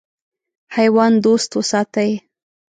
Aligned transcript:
حیوان 0.75 1.13
دوست 1.23 1.49
وساتئ. 1.57 2.11